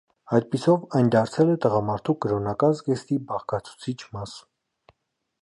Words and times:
Այդպիսով, 0.35 0.87
այն 0.99 1.11
դարձել 1.15 1.51
է 1.55 1.57
տղամարդու 1.65 2.15
կրոնական 2.25 2.75
զգեստի 2.81 3.19
բաղկացուցիչ 3.29 3.97
մաս։ 4.19 4.35